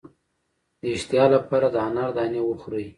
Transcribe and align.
د 0.81 0.83
اشتها 0.95 1.25
لپاره 1.35 1.67
د 1.71 1.75
انار 1.87 2.09
دانې 2.17 2.41
وخورئ 2.43 2.85